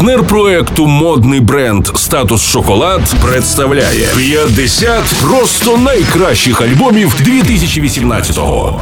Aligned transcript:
Партнер 0.00 0.26
проекту 0.26 0.86
модний 0.86 1.40
бренд 1.40 1.86
Статус 1.94 2.42
Шоколад 2.42 3.00
представляє 3.24 4.08
50 4.16 5.04
просто 5.22 5.76
найкращих 5.76 6.60
альбомів 6.60 7.14
2018-го. 7.20 8.80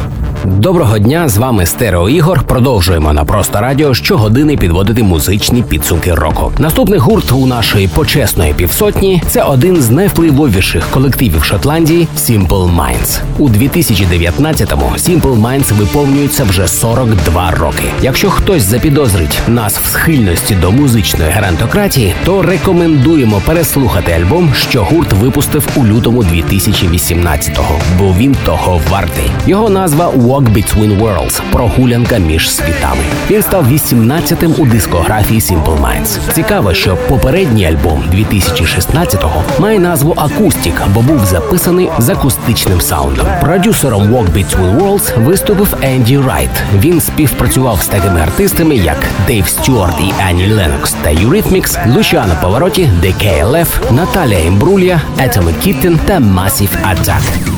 Доброго 0.57 0.99
дня, 0.99 1.29
з 1.29 1.39
вами 1.39 1.67
Стерео 1.67 2.09
Ігор. 2.09 2.43
Продовжуємо 2.43 3.13
на 3.13 3.25
просто 3.25 3.61
радіо 3.61 3.95
щогодини 3.95 4.57
підводити 4.57 5.03
музичні 5.03 5.63
підсумки 5.63 6.15
року. 6.15 6.53
Наступний 6.59 6.99
гурт 6.99 7.33
у 7.33 7.47
нашої 7.47 7.89
почесної 7.89 8.55
півсотні 8.55 9.23
це 9.29 9.43
один 9.43 9.77
з 9.77 9.91
найвпливовіших 9.91 10.89
колективів 10.91 11.45
Шотландії 11.45 12.09
Simple 12.17 12.77
Minds. 12.77 13.21
У 13.39 13.49
2019-му 13.49 14.93
Simple 14.97 15.41
Minds 15.41 15.73
виповнюється 15.73 16.45
вже 16.45 16.69
42 16.69 17.51
роки. 17.51 17.85
Якщо 18.03 18.31
хтось 18.31 18.63
запідозрить 18.63 19.39
нас 19.49 19.79
в 19.79 19.87
схильності 19.87 20.55
до 20.55 20.71
музичної 20.71 21.31
грантократії, 21.31 22.15
то 22.25 22.43
рекомендуємо 22.43 23.43
переслухати 23.47 24.13
альбом, 24.13 24.53
що 24.55 24.85
гурт 24.85 25.13
випустив 25.13 25.69
у 25.77 25.87
лютому 25.87 26.23
2018-го, 26.23 27.79
бо 27.99 28.15
він 28.19 28.37
того 28.45 28.81
вартий. 28.91 29.31
Його 29.47 29.71
назва 29.71 30.09
Walk 30.39 30.53
Between 30.53 31.01
Worlds 31.01 31.41
прогулянка 31.53 32.19
між 32.19 32.51
світами. 32.51 33.03
Він 33.31 33.43
став 33.43 33.73
18-тим 33.73 34.55
у 34.59 34.67
дискографії 34.67 35.41
Simple 35.41 35.81
Minds. 35.81 36.33
Цікаво, 36.33 36.75
що 36.75 36.97
попередній 36.97 37.67
альбом 37.67 38.05
2016-го 38.15 39.43
має 39.59 39.79
назву 39.79 40.15
Acoustic, 40.17 40.83
бо 40.95 41.01
був 41.03 41.25
записаний 41.27 41.91
з 41.99 42.09
акустичним 42.09 42.81
саундом. 42.81 43.27
Продюсером 43.41 44.03
Walk 44.03 44.33
Between 44.33 44.79
Worlds 44.79 45.25
виступив 45.25 45.77
Енді 45.83 46.19
Райт. 46.19 46.51
Він 46.79 47.01
співпрацював 47.01 47.83
з 47.83 47.87
такими 47.87 48.21
артистами, 48.21 48.77
як 48.77 48.99
Дейв 49.27 49.49
Стюарт 49.49 50.01
і 50.01 50.23
Ані 50.29 50.53
Ленокс 50.53 50.93
та 51.03 51.11
Eurythmics, 51.11 51.95
Лучано 51.95 52.37
Паваротті, 52.43 52.91
The 53.03 53.41
KLF, 53.41 53.93
Наталія 53.93 54.39
Імбрулія, 54.39 55.01
Atomic 55.21 55.67
Kitten 55.67 55.99
та 56.07 56.19
Massive 56.19 56.77
Attack. 56.93 57.58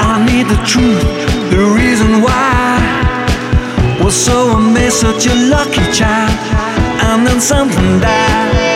I 0.00 0.24
need 0.24 0.46
the 0.48 0.56
truth, 0.64 1.02
the 1.50 1.62
reason 1.76 2.22
why. 2.22 2.80
Was 4.02 4.16
so 4.16 4.52
amazed, 4.52 4.94
such 4.94 5.26
a 5.26 5.34
lucky 5.34 5.84
child, 5.92 6.32
and 7.02 7.26
then 7.26 7.38
something 7.38 8.00
died. 8.00 8.71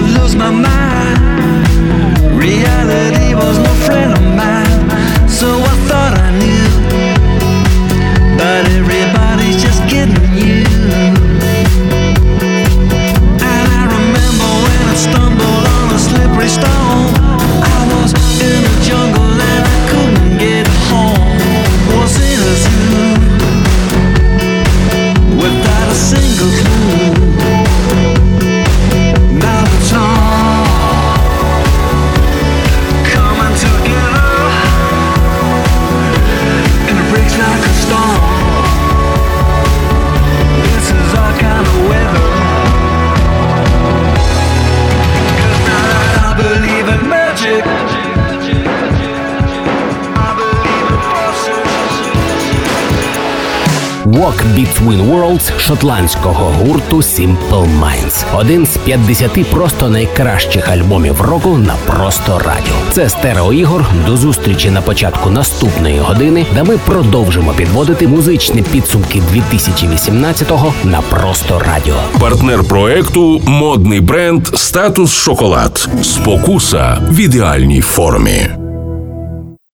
I 0.00 0.02
lose 0.18 0.34
my 0.34 0.50
mind. 0.50 1.20
Reality 2.32 3.34
was 3.34 3.58
no 3.58 3.72
friend 3.84 4.14
of 4.14 4.22
mine, 4.34 5.28
so 5.28 5.48
I 5.72 5.74
thought 5.88 6.14
I 6.26 6.30
knew. 6.40 6.70
But 8.38 8.64
everybody's 8.80 9.62
just. 9.62 9.80
And 13.50 13.66
I 13.76 13.82
remember 13.98 14.50
when 14.64 14.80
I 14.88 14.94
stumbled 14.94 15.66
on 15.76 15.94
a 15.94 15.98
slippery 15.98 16.48
stone. 16.48 16.89
Walk 54.20 54.44
Between 54.54 55.10
Worlds 55.10 55.58
шотландського 55.58 56.52
гурту 56.58 56.96
Simple 56.96 57.68
Minds. 57.80 58.24
Один 58.36 58.66
з 58.66 58.76
50 58.76 59.50
просто 59.50 59.88
найкращих 59.88 60.68
альбомів 60.68 61.20
року 61.20 61.58
на 61.58 61.74
просто 61.86 62.38
радіо. 62.38 62.74
Це 62.90 63.08
стерео 63.08 63.52
ігор. 63.52 63.84
До 64.06 64.16
зустрічі 64.16 64.70
на 64.70 64.82
початку 64.82 65.30
наступної 65.30 65.98
години, 65.98 66.46
де 66.54 66.62
ми 66.62 66.78
продовжимо 66.78 67.52
підводити 67.52 68.08
музичні 68.08 68.62
підсумки 68.62 69.22
2018-го 69.34 70.74
на 70.84 71.00
просто 71.00 71.58
радіо. 71.58 71.96
Партнер 72.20 72.64
проекту 72.64 73.42
модний 73.46 74.00
бренд 74.00 74.46
Статус 74.46 75.12
Шоколад. 75.12 75.88
Спокуса 76.02 76.98
в 77.10 77.18
ідеальній 77.18 77.80
формі. 77.80 78.59